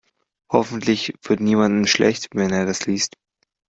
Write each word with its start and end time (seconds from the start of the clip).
Hoffentlich 0.51 1.13
wird 1.25 1.41
niemandem 1.41 1.85
schlecht, 1.85 2.29
wenn 2.33 2.49
er 2.49 2.65
das 2.65 2.87
liest. 2.87 3.13